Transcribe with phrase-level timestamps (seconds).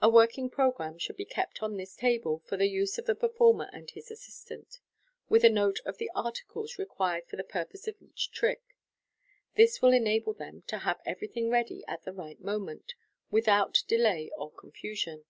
[0.00, 3.68] A working programme should be kept on this table for the use of the performer
[3.74, 4.78] and his assistant,
[5.28, 8.62] with a note of the articles required for the purpose of each trick.
[9.56, 12.94] This will enable them to have everything ready at the right moment,
[13.30, 15.26] without delay or confusion.